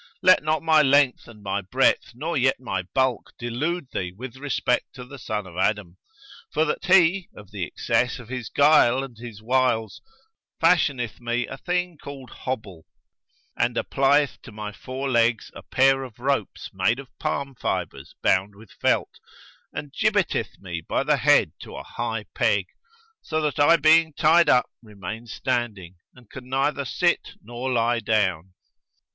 [0.23, 4.85] Let not my length and my breadth nor yet my bulk delude thee with respect
[4.95, 5.97] to the son of Adam;
[6.51, 10.01] for that he, of the excess of his guile and his wiles,
[10.59, 12.87] fashioneth me a thing called Hobble
[13.55, 18.55] and applieth to my four legs a pair of ropes made of palm fibres bound
[18.55, 19.19] with felt,
[19.71, 22.65] and gibbeteth me by the head to a high peg,
[23.21, 28.53] so that I being tied up remain standing and can neither sit nor lie down.